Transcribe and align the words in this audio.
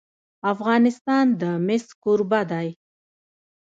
افغانستان 0.53 1.25
د 1.41 1.43
مس 1.65 1.85
کوربه 2.03 2.41
دی. 2.51 2.67